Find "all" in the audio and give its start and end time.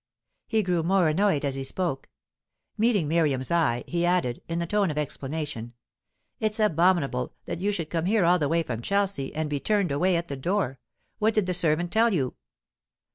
8.25-8.39